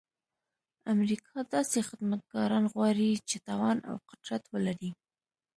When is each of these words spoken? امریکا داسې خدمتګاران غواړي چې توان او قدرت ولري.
امریکا 0.93 1.35
داسې 1.53 1.79
خدمتګاران 1.89 2.63
غواړي 2.73 3.09
چې 3.29 3.37
توان 3.47 3.77
او 3.89 3.95
قدرت 4.09 4.43
ولري. 4.53 4.91